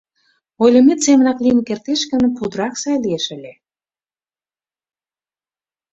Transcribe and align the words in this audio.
Ойлымет 0.63 0.99
семынак 1.05 1.37
лийын 1.43 1.59
кертеш 1.67 2.01
гын, 2.11 2.23
путырак 2.37 2.73
сай 2.81 2.97
лиеш 3.03 3.25
ыле. 3.35 3.53